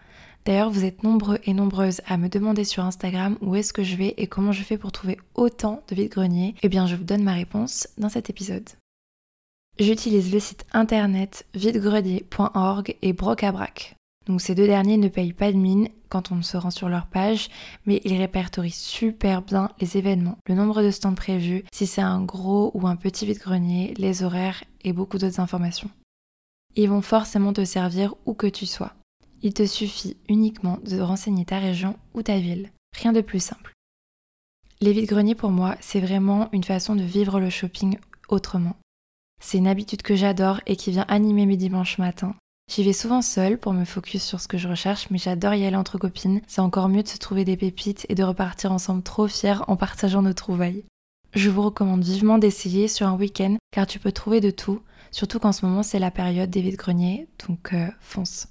D'ailleurs, 0.45 0.71
vous 0.71 0.85
êtes 0.85 1.03
nombreux 1.03 1.39
et 1.45 1.53
nombreuses 1.53 2.01
à 2.07 2.17
me 2.17 2.29
demander 2.29 2.63
sur 2.63 2.83
Instagram 2.83 3.37
où 3.41 3.55
est-ce 3.55 3.73
que 3.73 3.83
je 3.83 3.95
vais 3.95 4.15
et 4.17 4.27
comment 4.27 4.51
je 4.51 4.63
fais 4.63 4.77
pour 4.77 4.91
trouver 4.91 5.17
autant 5.35 5.83
de 5.87 5.95
vide-greniers. 5.95 6.55
Eh 6.63 6.69
bien, 6.69 6.87
je 6.87 6.95
vous 6.95 7.03
donne 7.03 7.23
ma 7.23 7.33
réponse 7.33 7.87
dans 7.97 8.09
cet 8.09 8.29
épisode. 8.29 8.67
J'utilise 9.79 10.33
le 10.33 10.39
site 10.39 10.65
internet 10.73 11.45
videgrenier.org 11.53 12.95
et 13.01 13.13
Brocabrac. 13.13 13.95
Donc 14.27 14.41
ces 14.41 14.53
deux 14.53 14.67
derniers 14.67 14.97
ne 14.97 15.07
payent 15.07 15.33
pas 15.33 15.51
de 15.51 15.57
mine 15.57 15.89
quand 16.09 16.31
on 16.31 16.41
se 16.43 16.57
rend 16.57 16.69
sur 16.69 16.89
leur 16.89 17.07
page, 17.07 17.49
mais 17.85 18.01
ils 18.03 18.17
répertorient 18.17 18.69
super 18.69 19.41
bien 19.41 19.69
les 19.79 19.97
événements, 19.97 20.37
le 20.47 20.55
nombre 20.55 20.83
de 20.83 20.91
stands 20.91 21.15
prévus, 21.15 21.63
si 21.73 21.87
c'est 21.87 22.01
un 22.01 22.21
gros 22.21 22.71
ou 22.73 22.87
un 22.87 22.95
petit 22.95 23.25
vide-grenier, 23.25 23.93
les 23.97 24.23
horaires 24.23 24.63
et 24.83 24.93
beaucoup 24.93 25.17
d'autres 25.17 25.39
informations. 25.39 25.89
Ils 26.75 26.89
vont 26.89 27.01
forcément 27.01 27.53
te 27.53 27.65
servir 27.65 28.13
où 28.25 28.33
que 28.33 28.47
tu 28.47 28.65
sois. 28.65 28.93
Il 29.43 29.53
te 29.53 29.65
suffit 29.65 30.17
uniquement 30.29 30.77
de 30.85 30.99
renseigner 30.99 31.45
ta 31.45 31.59
région 31.59 31.97
ou 32.13 32.21
ta 32.21 32.37
ville. 32.37 32.69
Rien 32.95 33.11
de 33.11 33.21
plus 33.21 33.43
simple. 33.43 33.73
Les 34.81 34.93
vides-greniers 34.93 35.35
pour 35.35 35.51
moi, 35.51 35.75
c'est 35.81 35.99
vraiment 35.99 36.49
une 36.51 36.63
façon 36.63 36.95
de 36.95 37.03
vivre 37.03 37.39
le 37.39 37.49
shopping 37.49 37.97
autrement. 38.29 38.75
C'est 39.43 39.57
une 39.57 39.67
habitude 39.67 40.03
que 40.03 40.15
j'adore 40.15 40.61
et 40.67 40.75
qui 40.75 40.91
vient 40.91 41.05
animer 41.07 41.45
mes 41.45 41.57
dimanches 41.57 41.97
matins. 41.97 42.35
J'y 42.71 42.83
vais 42.83 42.93
souvent 42.93 43.21
seule 43.21 43.57
pour 43.57 43.73
me 43.73 43.83
focus 43.83 44.23
sur 44.23 44.39
ce 44.39 44.47
que 44.47 44.57
je 44.57 44.67
recherche, 44.67 45.09
mais 45.09 45.17
j'adore 45.17 45.55
y 45.55 45.65
aller 45.65 45.75
entre 45.75 45.97
copines. 45.97 46.41
C'est 46.47 46.61
encore 46.61 46.87
mieux 46.87 47.03
de 47.03 47.07
se 47.07 47.17
trouver 47.17 47.43
des 47.43 47.57
pépites 47.57 48.05
et 48.09 48.15
de 48.15 48.23
repartir 48.23 48.71
ensemble 48.71 49.03
trop 49.03 49.27
fiers 49.27 49.57
en 49.67 49.75
partageant 49.75 50.21
nos 50.21 50.33
trouvailles. 50.33 50.85
Je 51.33 51.49
vous 51.49 51.63
recommande 51.63 52.03
vivement 52.03 52.37
d'essayer 52.37 52.87
sur 52.87 53.07
un 53.07 53.17
week-end 53.17 53.57
car 53.71 53.87
tu 53.87 53.99
peux 53.99 54.11
trouver 54.11 54.39
de 54.39 54.51
tout, 54.51 54.81
surtout 55.11 55.39
qu'en 55.39 55.51
ce 55.51 55.65
moment 55.65 55.83
c'est 55.83 55.99
la 55.99 56.11
période 56.11 56.49
des 56.49 56.61
vides-greniers, 56.61 57.27
donc 57.47 57.73
euh, 57.73 57.87
fonce. 57.99 58.50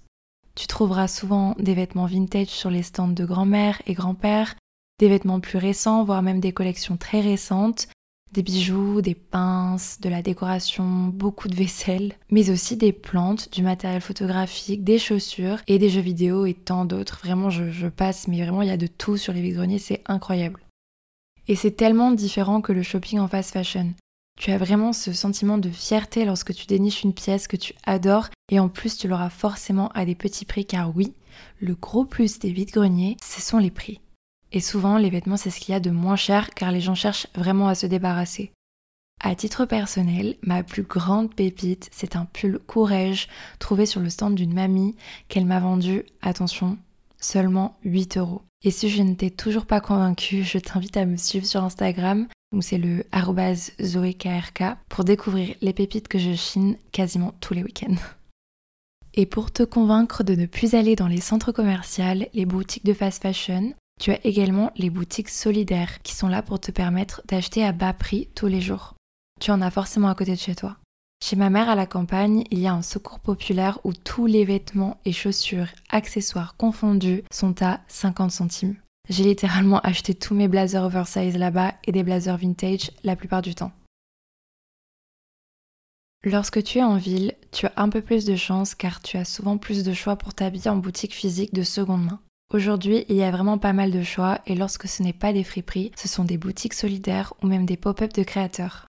Tu 0.61 0.67
trouveras 0.67 1.09
souvent 1.09 1.55
des 1.59 1.73
vêtements 1.73 2.05
vintage 2.05 2.49
sur 2.49 2.69
les 2.69 2.83
stands 2.83 3.09
de 3.09 3.25
grand-mère 3.25 3.81
et 3.87 3.95
grand-père, 3.95 4.57
des 4.99 5.09
vêtements 5.09 5.41
plus 5.41 5.57
récents, 5.57 6.05
voire 6.05 6.21
même 6.21 6.39
des 6.39 6.53
collections 6.53 6.99
très 6.99 7.23
récentes, 7.23 7.89
des 8.33 8.43
bijoux, 8.43 9.01
des 9.01 9.15
pinces, 9.15 10.03
de 10.03 10.11
la 10.11 10.21
décoration, 10.21 10.85
beaucoup 11.07 11.49
de 11.49 11.57
vaisselle, 11.57 12.13
mais 12.31 12.51
aussi 12.51 12.77
des 12.77 12.93
plantes, 12.93 13.51
du 13.51 13.63
matériel 13.63 14.03
photographique, 14.03 14.85
des 14.85 14.99
chaussures 14.99 15.61
et 15.67 15.79
des 15.79 15.89
jeux 15.89 16.03
vidéo 16.03 16.45
et 16.45 16.53
tant 16.53 16.85
d'autres. 16.85 17.21
Vraiment, 17.25 17.49
je, 17.49 17.89
passe, 17.89 18.29
mais 18.29 18.43
vraiment, 18.43 18.61
il 18.61 18.69
y 18.69 18.71
a 18.71 18.77
de 18.77 18.87
tout 18.87 19.17
sur 19.17 19.33
les 19.33 19.41
vides-greniers, 19.41 19.79
c'est 19.79 20.03
incroyable. 20.05 20.61
Et 21.49 21.57
c'est 21.57 21.71
tellement 21.71 22.11
différent 22.11 22.61
que 22.61 22.75
le 22.75 22.83
shopping 22.83 23.19
en 23.19 23.29
fast 23.29 23.55
fashion. 23.55 23.95
Tu 24.41 24.51
as 24.53 24.57
vraiment 24.57 24.95
ce 24.95 25.13
sentiment 25.13 25.59
de 25.59 25.69
fierté 25.69 26.25
lorsque 26.25 26.55
tu 26.55 26.65
déniches 26.65 27.03
une 27.03 27.13
pièce 27.13 27.47
que 27.47 27.59
tu 27.59 27.75
adores 27.85 28.31
et 28.51 28.59
en 28.59 28.71
plus 28.71 28.97
tu 28.97 29.07
l'auras 29.07 29.29
forcément 29.29 29.89
à 29.89 30.07
des 30.07 30.15
petits 30.15 30.47
prix 30.47 30.65
car 30.65 30.97
oui, 30.97 31.13
le 31.61 31.75
gros 31.75 32.07
plus 32.07 32.39
des 32.39 32.51
vides-greniers, 32.51 33.19
ce 33.23 33.43
sont 33.43 33.59
les 33.59 33.71
prix. 33.71 34.01
Et 34.53 34.61
souvent, 34.61 34.97
les 34.97 35.11
vêtements, 35.11 35.37
c'est 35.37 35.51
ce 35.51 35.61
qu'il 35.61 35.73
y 35.73 35.77
a 35.77 35.81
de 35.81 35.91
moins 35.91 36.17
cher 36.17 36.55
car 36.55 36.73
les 36.73 36.81
gens 36.81 36.95
cherchent 36.95 37.27
vraiment 37.35 37.69
à 37.69 37.75
se 37.75 37.85
débarrasser. 37.85 38.51
À 39.23 39.35
titre 39.35 39.67
personnel, 39.67 40.37
ma 40.41 40.63
plus 40.63 40.85
grande 40.85 41.35
pépite, 41.35 41.91
c'est 41.93 42.17
un 42.17 42.25
pull 42.25 42.61
Courage 42.67 43.29
trouvé 43.59 43.85
sur 43.85 44.01
le 44.01 44.09
stand 44.09 44.37
d'une 44.37 44.55
mamie 44.55 44.97
qu'elle 45.29 45.45
m'a 45.45 45.61
vendu, 45.61 46.05
attention, 46.23 46.79
seulement 47.19 47.77
8 47.85 48.17
euros. 48.17 48.41
Et 48.65 48.71
si 48.71 48.89
je 48.89 49.03
ne 49.03 49.13
t'ai 49.13 49.31
toujours 49.31 49.67
pas 49.67 49.83
convaincu, 49.83 50.45
je 50.45 50.57
t'invite 50.57 50.97
à 50.97 51.05
me 51.05 51.19
suivre 51.19 51.45
sur 51.45 51.63
Instagram, 51.63 52.27
donc 52.53 52.65
c'est 52.65 52.79
le 52.79 53.05
zoekrk, 53.81 54.63
pour 54.89 55.05
découvrir 55.05 55.55
les 55.61 55.73
pépites 55.73 56.09
que 56.09 56.19
je 56.19 56.35
chine 56.35 56.77
quasiment 56.93 57.35
tous 57.41 57.55
les 57.55 57.63
week-ends. 57.63 57.97
Et 59.15 59.27
pour 59.27 59.51
te 59.51 59.63
convaincre 59.63 60.23
de 60.23 60.35
ne 60.35 60.47
plus 60.47 60.75
aller 60.75 60.97
dans 60.97 61.09
les 61.09 61.21
centres 61.21 61.53
commerciaux, 61.53 62.27
les 62.33 62.47
boutiques 62.47 62.85
de 62.85 62.95
fast 62.95 63.23
fashion, 63.23 63.75
tu 64.01 64.13
as 64.13 64.25
également 64.25 64.73
les 64.77 64.91
boutiques 64.91 65.29
solidaires 65.29 66.01
qui 66.03 66.15
sont 66.15 66.29
là 66.29 66.43
pour 66.43 66.61
te 66.61 66.71
permettre 66.71 67.23
d'acheter 67.27 67.65
à 67.65 67.73
bas 67.73 67.93
prix 67.93 68.29
tous 68.35 68.47
les 68.47 68.61
jours. 68.61 68.95
Tu 69.41 69.51
en 69.51 69.61
as 69.61 69.71
forcément 69.71 70.09
à 70.09 70.15
côté 70.15 70.33
de 70.33 70.39
chez 70.39 70.55
toi. 70.55 70.77
Chez 71.23 71.37
ma 71.37 71.51
mère 71.51 71.69
à 71.69 71.75
la 71.75 71.87
campagne, 71.87 72.45
il 72.51 72.61
y 72.61 72.67
a 72.67 72.73
un 72.73 72.83
secours 72.83 73.21
populaire 73.21 73.79
où 73.85 73.93
tous 73.93 74.27
les 74.27 74.45
vêtements 74.45 74.99
et 75.05 75.13
chaussures, 75.13 75.69
accessoires 75.91 76.57
confondus, 76.57 77.23
sont 77.31 77.63
à 77.63 77.81
50 77.89 78.31
centimes. 78.31 78.77
J'ai 79.11 79.25
littéralement 79.25 79.81
acheté 79.81 80.15
tous 80.15 80.37
mes 80.37 80.47
blazers 80.47 80.85
oversize 80.85 81.37
là-bas 81.37 81.75
et 81.85 81.91
des 81.91 82.05
blazers 82.05 82.37
vintage 82.37 82.93
la 83.03 83.17
plupart 83.17 83.43
du 83.43 83.57
temps. 83.57 83.73
Lorsque 86.23 86.63
tu 86.63 86.79
es 86.79 86.83
en 86.85 86.97
ville, 86.97 87.35
tu 87.51 87.67
as 87.67 87.73
un 87.77 87.89
peu 87.89 88.03
plus 88.03 88.25
de 88.25 88.37
chance 88.37 88.77
car 88.77 89.03
tu 89.03 89.17
as 89.17 89.25
souvent 89.25 89.59
plus 89.59 89.83
de 89.83 89.93
choix 89.95 90.15
pour 90.15 90.33
t'habiller 90.33 90.71
en 90.71 90.77
boutique 90.77 91.15
physique 91.15 91.53
de 91.53 91.65
seconde 91.65 92.05
main. 92.05 92.21
Aujourd'hui, 92.55 93.05
il 93.09 93.17
y 93.17 93.25
a 93.25 93.33
vraiment 93.33 93.59
pas 93.59 93.73
mal 93.73 93.91
de 93.91 94.03
choix 94.05 94.41
et 94.47 94.55
lorsque 94.55 94.87
ce 94.87 95.03
n'est 95.03 95.13
pas 95.13 95.33
des 95.33 95.45
friperies, 95.45 95.91
ce 95.97 96.07
sont 96.07 96.25
des 96.25 96.39
boutiques 96.39 96.75
solidaires 96.75 97.35
ou 97.43 97.49
même 97.49 97.67
des 97.67 97.77
pop-up 97.77 98.13
de 98.13 98.23
créateurs. 98.23 98.87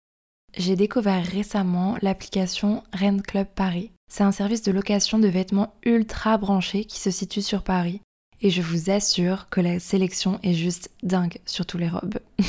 J'ai 0.55 0.75
découvert 0.75 1.25
récemment 1.25 1.95
l'application 2.03 2.83
Rent 2.93 3.21
Club 3.21 3.47
Paris. 3.55 3.89
C'est 4.11 4.23
un 4.23 4.31
service 4.31 4.61
de 4.61 4.71
location 4.71 5.17
de 5.17 5.27
vêtements 5.27 5.73
ultra 5.83 6.37
branché 6.37 6.85
qui 6.85 6.99
se 6.99 7.09
situe 7.09 7.41
sur 7.41 7.63
Paris. 7.63 8.01
Et 8.41 8.49
je 8.49 8.61
vous 8.61 8.89
assure 8.89 9.47
que 9.49 9.61
la 9.61 9.79
sélection 9.79 10.39
est 10.43 10.53
juste 10.53 10.89
dingue 11.03 11.37
sur 11.45 11.65
tous 11.65 11.77
les 11.77 11.89
robes. 11.89 12.19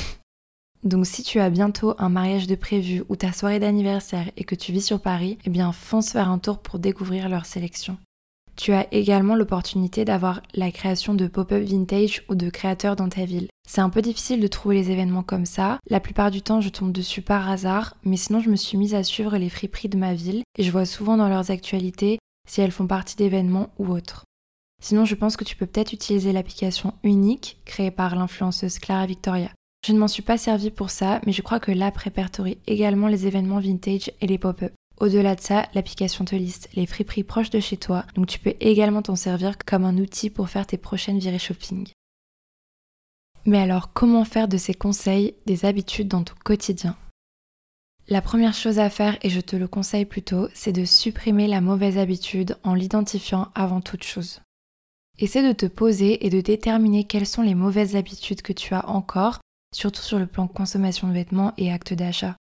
Donc 0.85 1.07
si 1.07 1.23
tu 1.23 1.39
as 1.39 1.51
bientôt 1.51 1.95
un 1.99 2.09
mariage 2.09 2.47
de 2.47 2.57
prévu 2.57 3.05
ou 3.09 3.15
ta 3.15 3.33
soirée 3.33 3.61
d'anniversaire 3.61 4.31
et 4.37 4.45
que 4.45 4.57
tu 4.57 4.73
vis 4.73 4.85
sur 4.85 5.01
Paris, 5.01 5.39
eh 5.45 5.51
bien 5.51 5.71
fonce 5.73 6.11
faire 6.11 6.29
un 6.29 6.39
tour 6.39 6.59
pour 6.59 6.79
découvrir 6.79 7.29
leur 7.29 7.47
sélection. 7.47 7.99
Tu 8.57 8.73
as 8.73 8.93
également 8.93 9.35
l'opportunité 9.35 10.05
d'avoir 10.05 10.43
la 10.55 10.71
création 10.71 11.15
de 11.15 11.27
pop-up 11.27 11.63
vintage 11.63 12.23
ou 12.29 12.35
de 12.35 12.51
créateurs 12.51 12.97
dans 12.97 13.09
ta 13.09 13.25
ville. 13.25 13.49
C'est 13.67 13.81
un 13.81 13.89
peu 13.91 14.03
difficile 14.03 14.41
de 14.41 14.47
trouver 14.47 14.77
les 14.77 14.91
événements 14.91 15.23
comme 15.23 15.47
ça. 15.47 15.79
La 15.89 16.01
plupart 16.01 16.31
du 16.31 16.43
temps, 16.43 16.61
je 16.61 16.69
tombe 16.69 16.93
dessus 16.93 17.23
par 17.23 17.49
hasard, 17.49 17.97
mais 18.05 18.17
sinon, 18.17 18.41
je 18.41 18.51
me 18.51 18.57
suis 18.57 18.77
mise 18.77 18.95
à 18.95 19.05
suivre 19.05 19.37
les 19.39 19.49
friperies 19.49 19.89
de 19.89 19.97
ma 19.97 20.15
ville 20.15 20.43
et 20.59 20.63
je 20.65 20.71
vois 20.71 20.85
souvent 20.85 21.17
dans 21.17 21.29
leurs 21.29 21.51
actualités 21.51 22.19
si 22.49 22.61
elles 22.61 22.73
font 22.73 22.87
partie 22.87 23.17
d'événements 23.17 23.71
ou 23.79 23.89
autres. 23.89 24.25
Sinon, 24.83 25.05
je 25.05 25.15
pense 25.15 25.37
que 25.37 25.45
tu 25.45 25.55
peux 25.55 25.67
peut-être 25.67 25.93
utiliser 25.93 26.33
l'application 26.33 26.93
unique 27.05 27.57
créée 27.65 27.93
par 27.93 28.17
l'influenceuse 28.17 28.81
Clara 28.81 29.07
Victoria. 29.07 29.49
Je 29.87 29.93
ne 29.93 29.99
m'en 29.99 30.09
suis 30.09 30.23
pas 30.23 30.39
servi 30.39 30.71
pour 30.71 30.91
ça, 30.91 31.21
mais 31.25 31.33
je 31.33 31.41
crois 31.41 31.61
que 31.61 31.71
l'app 31.71 31.97
répertorie 31.97 32.59
également 32.67 33.07
les 33.07 33.29
événements 33.29 33.61
vintage 33.61 34.11
et 34.21 34.27
les 34.27 34.39
pop-up. 34.39 34.73
Au-delà 35.01 35.37
de 35.37 35.41
ça, 35.41 35.69
l'application 35.75 36.25
te 36.25 36.35
liste 36.35 36.69
les 36.75 36.87
friperies 36.87 37.23
proches 37.23 37.51
de 37.51 37.61
chez 37.61 37.77
toi, 37.77 38.05
donc 38.17 38.27
tu 38.27 38.41
peux 38.41 38.55
également 38.61 39.03
t'en 39.03 39.17
servir 39.17 39.57
comme 39.57 39.85
un 39.85 39.99
outil 39.99 40.31
pour 40.31 40.49
faire 40.49 40.67
tes 40.67 40.79
prochaines 40.79 41.19
virées 41.19 41.39
shopping. 41.39 41.89
Mais 43.47 43.59
alors, 43.59 43.93
comment 43.93 44.25
faire 44.25 44.49
de 44.49 44.57
ces 44.57 44.75
conseils 44.75 45.35
des 45.47 45.65
habitudes 45.65 46.09
dans 46.09 46.25
ton 46.25 46.35
quotidien? 46.45 46.97
La 48.09 48.21
première 48.21 48.55
chose 48.55 48.81
à 48.81 48.91
faire, 48.91 49.17
et 49.23 49.31
je 49.31 49.41
te 49.41 49.55
le 49.55 49.69
conseille 49.69 50.07
plutôt, 50.07 50.49
c'est 50.55 50.73
de 50.73 50.85
supprimer 50.85 51.47
la 51.47 51.61
mauvaise 51.61 51.99
habitude 51.99 52.57
en 52.65 52.75
l'identifiant 52.75 53.49
avant 53.55 53.81
toute 53.81 54.03
chose. 54.03 54.41
Essaie 55.19 55.47
de 55.47 55.52
te 55.52 55.66
poser 55.66 56.25
et 56.26 56.31
de 56.31 56.40
déterminer 56.40 57.04
quelles 57.04 57.26
sont 57.26 57.42
les 57.42 57.54
mauvaises 57.54 57.97
habitudes 57.97 58.42
que 58.42 58.52
tu 58.52 58.75
as 58.75 58.88
encore, 58.88 59.40
surtout 59.75 60.02
sur 60.02 60.19
le 60.19 60.26
plan 60.26 60.49
consommation 60.49 61.09
de 61.09 61.12
vêtements 61.12 61.52
et 61.59 61.71
actes 61.71 61.95
d'achat. 61.95 62.37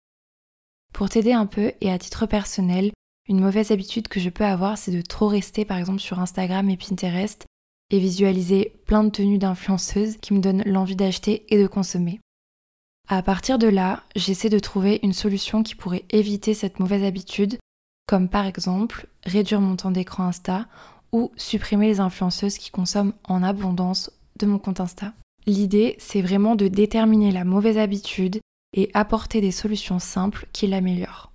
Pour 0.93 1.09
t'aider 1.09 1.33
un 1.33 1.45
peu 1.45 1.71
et 1.81 1.91
à 1.91 1.99
titre 1.99 2.25
personnel, 2.25 2.91
une 3.27 3.39
mauvaise 3.39 3.71
habitude 3.71 4.07
que 4.07 4.19
je 4.19 4.29
peux 4.29 4.45
avoir, 4.45 4.77
c'est 4.77 4.91
de 4.91 5.01
trop 5.01 5.27
rester 5.27 5.65
par 5.65 5.77
exemple 5.77 5.99
sur 5.99 6.19
Instagram 6.19 6.69
et 6.69 6.77
Pinterest 6.77 7.45
et 7.89 7.99
visualiser 7.99 8.73
plein 8.85 9.03
de 9.03 9.09
tenues 9.09 9.37
d'influenceuses 9.37 10.17
qui 10.17 10.33
me 10.33 10.39
donnent 10.39 10.63
l'envie 10.65 10.95
d'acheter 10.95 11.45
et 11.53 11.61
de 11.61 11.67
consommer. 11.67 12.19
À 13.09 13.21
partir 13.21 13.57
de 13.57 13.67
là, 13.67 14.03
j'essaie 14.15 14.49
de 14.49 14.59
trouver 14.59 14.99
une 15.03 15.13
solution 15.13 15.63
qui 15.63 15.75
pourrait 15.75 16.03
éviter 16.09 16.53
cette 16.53 16.79
mauvaise 16.79 17.03
habitude, 17.03 17.57
comme 18.05 18.27
par 18.27 18.45
exemple 18.45 19.07
réduire 19.23 19.61
mon 19.61 19.77
temps 19.77 19.91
d'écran 19.91 20.25
Insta 20.25 20.67
ou 21.11 21.31
supprimer 21.37 21.87
les 21.87 21.99
influenceuses 21.99 22.57
qui 22.57 22.71
consomment 22.71 23.13
en 23.23 23.43
abondance 23.43 24.11
de 24.37 24.45
mon 24.45 24.59
compte 24.59 24.79
Insta. 24.79 25.13
L'idée, 25.45 25.95
c'est 25.99 26.21
vraiment 26.21 26.55
de 26.55 26.67
déterminer 26.67 27.31
la 27.31 27.45
mauvaise 27.45 27.77
habitude 27.77 28.39
et 28.73 28.91
apporter 28.93 29.41
des 29.41 29.51
solutions 29.51 29.99
simples 29.99 30.47
qui 30.51 30.67
l'améliorent. 30.67 31.31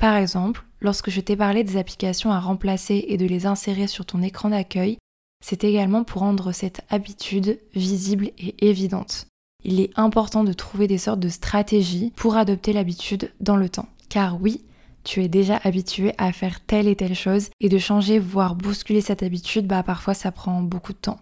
Par 0.00 0.16
exemple, 0.16 0.64
lorsque 0.80 1.10
je 1.10 1.20
t'ai 1.20 1.36
parlé 1.36 1.64
des 1.64 1.76
applications 1.76 2.32
à 2.32 2.40
remplacer 2.40 3.04
et 3.08 3.16
de 3.16 3.26
les 3.26 3.46
insérer 3.46 3.86
sur 3.86 4.06
ton 4.06 4.22
écran 4.22 4.50
d'accueil, 4.50 4.98
c'est 5.44 5.64
également 5.64 6.04
pour 6.04 6.20
rendre 6.20 6.52
cette 6.52 6.82
habitude 6.90 7.58
visible 7.74 8.30
et 8.38 8.68
évidente. 8.68 9.26
Il 9.64 9.80
est 9.80 9.90
important 9.96 10.44
de 10.44 10.52
trouver 10.52 10.86
des 10.86 10.98
sortes 10.98 11.20
de 11.20 11.28
stratégies 11.28 12.12
pour 12.16 12.36
adopter 12.36 12.72
l'habitude 12.72 13.30
dans 13.40 13.56
le 13.56 13.68
temps. 13.68 13.88
Car 14.08 14.40
oui, 14.40 14.62
tu 15.04 15.22
es 15.22 15.28
déjà 15.28 15.60
habitué 15.64 16.12
à 16.18 16.32
faire 16.32 16.60
telle 16.64 16.88
et 16.88 16.96
telle 16.96 17.14
chose 17.14 17.50
et 17.60 17.68
de 17.68 17.78
changer, 17.78 18.18
voire 18.18 18.54
bousculer 18.54 19.00
cette 19.00 19.22
habitude, 19.22 19.66
bah 19.66 19.82
parfois 19.82 20.14
ça 20.14 20.32
prend 20.32 20.62
beaucoup 20.62 20.92
de 20.92 20.98
temps. 20.98 21.20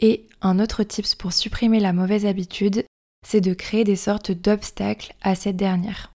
Et 0.00 0.26
un 0.42 0.60
autre 0.60 0.84
tips 0.84 1.14
pour 1.14 1.32
supprimer 1.32 1.80
la 1.80 1.92
mauvaise 1.92 2.26
habitude, 2.26 2.84
c'est 3.26 3.40
de 3.40 3.54
créer 3.54 3.84
des 3.84 3.96
sortes 3.96 4.30
d'obstacles 4.30 5.14
à 5.22 5.34
cette 5.34 5.56
dernière. 5.56 6.12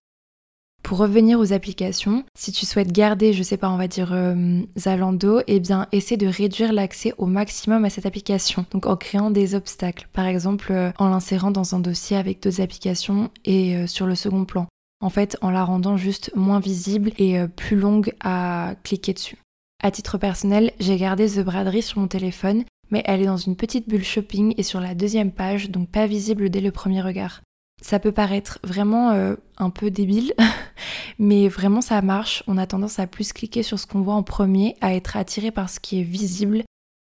Pour 0.82 0.98
revenir 0.98 1.40
aux 1.40 1.54
applications, 1.54 2.24
si 2.36 2.52
tu 2.52 2.66
souhaites 2.66 2.92
garder, 2.92 3.32
je 3.32 3.42
sais 3.42 3.56
pas, 3.56 3.70
on 3.70 3.78
va 3.78 3.88
dire 3.88 4.12
euh, 4.12 4.60
Zalando, 4.76 5.40
eh 5.46 5.58
bien 5.58 5.86
essaie 5.92 6.18
de 6.18 6.26
réduire 6.26 6.74
l'accès 6.74 7.14
au 7.16 7.24
maximum 7.24 7.86
à 7.86 7.90
cette 7.90 8.04
application. 8.04 8.66
Donc 8.70 8.84
en 8.84 8.94
créant 8.94 9.30
des 9.30 9.54
obstacles, 9.54 10.08
par 10.12 10.26
exemple 10.26 10.72
euh, 10.72 10.92
en 10.98 11.08
l'insérant 11.08 11.50
dans 11.50 11.74
un 11.74 11.80
dossier 11.80 12.18
avec 12.18 12.42
d'autres 12.42 12.60
applications 12.60 13.30
et 13.46 13.76
euh, 13.76 13.86
sur 13.86 14.06
le 14.06 14.14
second 14.14 14.44
plan. 14.44 14.66
En 15.00 15.10
fait, 15.10 15.36
en 15.42 15.50
la 15.50 15.64
rendant 15.64 15.96
juste 15.96 16.30
moins 16.34 16.60
visible 16.60 17.12
et 17.18 17.46
plus 17.48 17.76
longue 17.76 18.12
à 18.20 18.74
cliquer 18.84 19.12
dessus. 19.12 19.38
À 19.82 19.90
titre 19.90 20.18
personnel, 20.18 20.72
j'ai 20.80 20.96
gardé 20.96 21.28
The 21.28 21.40
Braderie 21.40 21.82
sur 21.82 21.98
mon 21.98 22.08
téléphone 22.08 22.64
mais 22.90 23.02
elle 23.06 23.22
est 23.22 23.26
dans 23.26 23.36
une 23.36 23.56
petite 23.56 23.88
bulle 23.88 24.04
shopping 24.04 24.54
et 24.56 24.62
sur 24.62 24.80
la 24.80 24.94
deuxième 24.94 25.32
page, 25.32 25.70
donc 25.70 25.88
pas 25.88 26.06
visible 26.06 26.50
dès 26.50 26.60
le 26.60 26.70
premier 26.70 27.02
regard. 27.02 27.42
Ça 27.82 27.98
peut 27.98 28.12
paraître 28.12 28.60
vraiment 28.62 29.10
euh, 29.10 29.34
un 29.58 29.70
peu 29.70 29.90
débile, 29.90 30.32
mais 31.18 31.48
vraiment 31.48 31.80
ça 31.80 32.00
marche. 32.02 32.42
On 32.46 32.56
a 32.56 32.66
tendance 32.66 32.98
à 32.98 33.06
plus 33.06 33.32
cliquer 33.32 33.62
sur 33.62 33.78
ce 33.78 33.86
qu'on 33.86 34.02
voit 34.02 34.14
en 34.14 34.22
premier, 34.22 34.76
à 34.80 34.94
être 34.94 35.16
attiré 35.16 35.50
par 35.50 35.68
ce 35.68 35.80
qui 35.80 36.00
est 36.00 36.04
visible, 36.04 36.62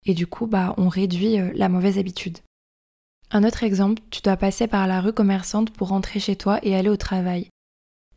et 0.05 0.13
du 0.13 0.27
coup, 0.27 0.45
bah, 0.45 0.75
on 0.77 0.87
réduit 0.87 1.39
euh, 1.39 1.51
la 1.55 1.67
mauvaise 1.67 1.97
habitude. 1.97 2.37
Un 3.31 3.43
autre 3.43 3.63
exemple, 3.63 4.01
tu 4.11 4.21
dois 4.21 4.37
passer 4.37 4.67
par 4.67 4.87
la 4.87 5.01
rue 5.01 5.13
commerçante 5.13 5.71
pour 5.71 5.87
rentrer 5.87 6.19
chez 6.19 6.35
toi 6.35 6.59
et 6.63 6.75
aller 6.75 6.89
au 6.89 6.97
travail. 6.97 7.47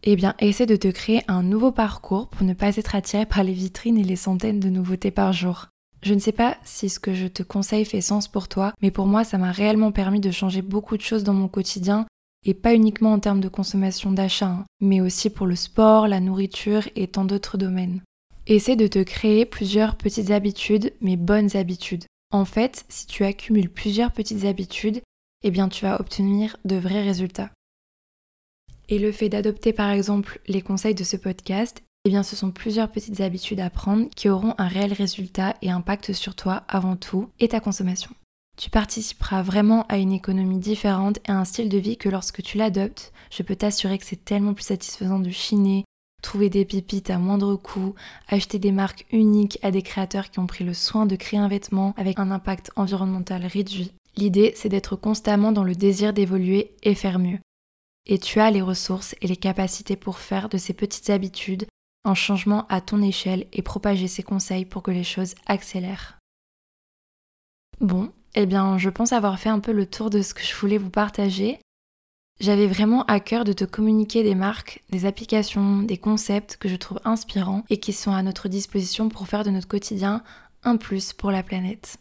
Eh 0.06 0.16
bien, 0.16 0.34
essaie 0.38 0.66
de 0.66 0.76
te 0.76 0.88
créer 0.88 1.22
un 1.28 1.42
nouveau 1.42 1.72
parcours 1.72 2.28
pour 2.28 2.46
ne 2.46 2.52
pas 2.52 2.76
être 2.76 2.94
attiré 2.94 3.24
par 3.24 3.42
les 3.42 3.54
vitrines 3.54 3.96
et 3.96 4.04
les 4.04 4.16
centaines 4.16 4.60
de 4.60 4.68
nouveautés 4.68 5.10
par 5.10 5.32
jour. 5.32 5.68
Je 6.02 6.12
ne 6.12 6.18
sais 6.18 6.32
pas 6.32 6.58
si 6.62 6.90
ce 6.90 7.00
que 7.00 7.14
je 7.14 7.26
te 7.26 7.42
conseille 7.42 7.86
fait 7.86 8.02
sens 8.02 8.28
pour 8.28 8.46
toi, 8.46 8.74
mais 8.82 8.90
pour 8.90 9.06
moi, 9.06 9.24
ça 9.24 9.38
m'a 9.38 9.50
réellement 9.50 9.92
permis 9.92 10.20
de 10.20 10.30
changer 10.30 10.60
beaucoup 10.60 10.98
de 10.98 11.02
choses 11.02 11.24
dans 11.24 11.32
mon 11.32 11.48
quotidien, 11.48 12.04
et 12.44 12.52
pas 12.52 12.74
uniquement 12.74 13.14
en 13.14 13.18
termes 13.18 13.40
de 13.40 13.48
consommation 13.48 14.12
d'achat, 14.12 14.48
hein, 14.48 14.64
mais 14.82 15.00
aussi 15.00 15.30
pour 15.30 15.46
le 15.46 15.56
sport, 15.56 16.06
la 16.06 16.20
nourriture 16.20 16.86
et 16.96 17.06
tant 17.06 17.24
d'autres 17.24 17.56
domaines. 17.56 18.02
Essaie 18.46 18.76
de 18.76 18.86
te 18.86 19.02
créer 19.02 19.46
plusieurs 19.46 19.96
petites 19.96 20.30
habitudes, 20.30 20.92
mais 21.00 21.16
bonnes 21.16 21.56
habitudes. 21.56 22.04
En 22.30 22.44
fait, 22.44 22.84
si 22.90 23.06
tu 23.06 23.24
accumules 23.24 23.70
plusieurs 23.70 24.12
petites 24.12 24.44
habitudes, 24.44 25.00
eh 25.42 25.50
bien 25.50 25.70
tu 25.70 25.86
vas 25.86 25.98
obtenir 25.98 26.58
de 26.66 26.76
vrais 26.76 27.02
résultats. 27.02 27.48
Et 28.94 29.00
le 29.00 29.10
fait 29.10 29.28
d'adopter 29.28 29.72
par 29.72 29.90
exemple 29.90 30.38
les 30.46 30.62
conseils 30.62 30.94
de 30.94 31.02
ce 31.02 31.16
podcast, 31.16 31.82
eh 32.04 32.10
bien 32.10 32.22
ce 32.22 32.36
sont 32.36 32.52
plusieurs 32.52 32.92
petites 32.92 33.20
habitudes 33.20 33.58
à 33.58 33.68
prendre 33.68 34.08
qui 34.14 34.28
auront 34.28 34.54
un 34.56 34.68
réel 34.68 34.92
résultat 34.92 35.56
et 35.62 35.70
impact 35.72 36.12
sur 36.12 36.36
toi 36.36 36.62
avant 36.68 36.94
tout 36.94 37.28
et 37.40 37.48
ta 37.48 37.58
consommation. 37.58 38.12
Tu 38.56 38.70
participeras 38.70 39.42
vraiment 39.42 39.84
à 39.88 39.98
une 39.98 40.12
économie 40.12 40.60
différente 40.60 41.18
et 41.28 41.32
à 41.32 41.40
un 41.40 41.44
style 41.44 41.68
de 41.68 41.76
vie 41.76 41.96
que 41.96 42.08
lorsque 42.08 42.40
tu 42.40 42.56
l'adoptes, 42.56 43.12
je 43.32 43.42
peux 43.42 43.56
t'assurer 43.56 43.98
que 43.98 44.04
c'est 44.06 44.24
tellement 44.24 44.54
plus 44.54 44.62
satisfaisant 44.62 45.18
de 45.18 45.30
chiner, 45.30 45.84
trouver 46.22 46.48
des 46.48 46.64
pépites 46.64 47.10
à 47.10 47.18
moindre 47.18 47.56
coût, 47.56 47.96
acheter 48.28 48.60
des 48.60 48.70
marques 48.70 49.06
uniques 49.10 49.58
à 49.62 49.72
des 49.72 49.82
créateurs 49.82 50.30
qui 50.30 50.38
ont 50.38 50.46
pris 50.46 50.62
le 50.62 50.72
soin 50.72 51.04
de 51.04 51.16
créer 51.16 51.40
un 51.40 51.48
vêtement 51.48 51.94
avec 51.96 52.20
un 52.20 52.30
impact 52.30 52.70
environnemental 52.76 53.44
réduit. 53.44 53.90
L'idée, 54.16 54.52
c'est 54.54 54.68
d'être 54.68 54.94
constamment 54.94 55.50
dans 55.50 55.64
le 55.64 55.74
désir 55.74 56.12
d'évoluer 56.12 56.76
et 56.84 56.94
faire 56.94 57.18
mieux. 57.18 57.40
Et 58.06 58.18
tu 58.18 58.40
as 58.40 58.50
les 58.50 58.62
ressources 58.62 59.14
et 59.20 59.26
les 59.26 59.36
capacités 59.36 59.96
pour 59.96 60.18
faire 60.18 60.48
de 60.48 60.58
ces 60.58 60.74
petites 60.74 61.10
habitudes 61.10 61.66
un 62.04 62.14
changement 62.14 62.66
à 62.68 62.80
ton 62.80 63.02
échelle 63.02 63.46
et 63.52 63.62
propager 63.62 64.08
ces 64.08 64.22
conseils 64.22 64.66
pour 64.66 64.82
que 64.82 64.90
les 64.90 65.04
choses 65.04 65.34
accélèrent. 65.46 66.18
Bon, 67.80 68.12
eh 68.34 68.46
bien, 68.46 68.78
je 68.78 68.90
pense 68.90 69.12
avoir 69.12 69.38
fait 69.38 69.48
un 69.48 69.60
peu 69.60 69.72
le 69.72 69.86
tour 69.86 70.10
de 70.10 70.22
ce 70.22 70.34
que 70.34 70.42
je 70.42 70.54
voulais 70.54 70.78
vous 70.78 70.90
partager. 70.90 71.58
J'avais 72.40 72.66
vraiment 72.66 73.04
à 73.04 73.20
cœur 73.20 73.44
de 73.44 73.52
te 73.52 73.64
communiquer 73.64 74.22
des 74.22 74.34
marques, 74.34 74.82
des 74.90 75.06
applications, 75.06 75.82
des 75.82 75.98
concepts 75.98 76.56
que 76.56 76.68
je 76.68 76.76
trouve 76.76 77.00
inspirants 77.04 77.64
et 77.70 77.78
qui 77.78 77.92
sont 77.92 78.12
à 78.12 78.22
notre 78.22 78.48
disposition 78.48 79.08
pour 79.08 79.28
faire 79.28 79.44
de 79.44 79.50
notre 79.50 79.68
quotidien 79.68 80.22
un 80.64 80.76
plus 80.76 81.12
pour 81.12 81.30
la 81.30 81.42
planète. 81.42 81.98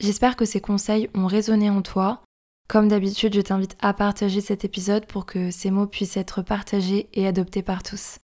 J'espère 0.00 0.36
que 0.36 0.44
ces 0.44 0.60
conseils 0.60 1.08
ont 1.14 1.26
résonné 1.26 1.70
en 1.70 1.82
toi. 1.82 2.22
Comme 2.68 2.88
d'habitude, 2.88 3.34
je 3.34 3.40
t'invite 3.40 3.76
à 3.80 3.92
partager 3.92 4.40
cet 4.40 4.64
épisode 4.64 5.06
pour 5.06 5.24
que 5.24 5.50
ces 5.50 5.70
mots 5.70 5.86
puissent 5.86 6.16
être 6.16 6.42
partagés 6.42 7.08
et 7.14 7.26
adoptés 7.26 7.62
par 7.62 7.82
tous. 7.82 8.18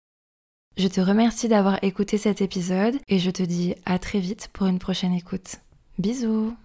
Je 0.78 0.88
te 0.88 1.02
remercie 1.02 1.48
d'avoir 1.48 1.84
écouté 1.84 2.18
cet 2.18 2.42
épisode 2.42 2.98
et 3.08 3.20
je 3.20 3.30
te 3.30 3.44
dis 3.44 3.76
à 3.86 4.00
très 4.00 4.20
vite 4.20 4.50
pour 4.54 4.68
une 4.68 4.80
prochaine 4.80 5.14
écoute. 5.14 5.58
Bisous 6.00 6.56